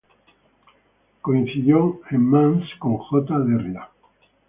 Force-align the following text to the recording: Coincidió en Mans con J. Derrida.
Coincidió 1.21 2.01
en 2.09 2.23
Mans 2.27 2.65
con 2.79 2.97
J. 2.97 3.37
Derrida. 3.41 3.91